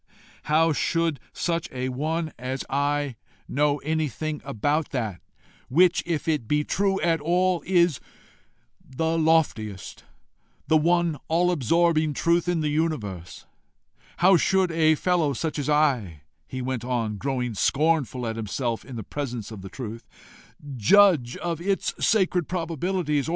How 0.45 0.73
should 0.73 1.19
such 1.31 1.69
a 1.71 1.89
one 1.89 2.33
as 2.39 2.63
I 2.71 3.17
know 3.47 3.77
anything 3.79 4.41
about 4.43 4.89
that 4.89 5.21
which, 5.69 6.01
if 6.07 6.27
it 6.27 6.47
be 6.47 6.63
true 6.63 6.99
at 7.01 7.21
all, 7.21 7.61
is 7.67 7.99
the 8.83 9.15
loftiest, 9.15 10.03
the 10.65 10.75
one 10.75 11.17
all 11.27 11.51
absorbing 11.51 12.13
truth 12.15 12.47
in 12.49 12.61
the 12.61 12.69
universe? 12.69 13.45
How 14.17 14.37
should 14.37 14.71
such 14.71 14.77
a 14.79 14.95
fellow 14.95 15.29
as 15.33 15.69
I" 15.69 16.23
he 16.47 16.63
went 16.63 16.83
on, 16.83 17.17
growing 17.17 17.53
scornful 17.53 18.25
at 18.25 18.37
himself 18.37 18.83
in 18.83 18.95
the 18.95 19.03
presence 19.03 19.51
of 19.51 19.61
the 19.61 19.69
truth 19.69 20.07
"judge 20.77 21.37
of 21.37 21.61
its 21.61 21.93
sacred 22.03 22.47
probabilities? 22.47 23.29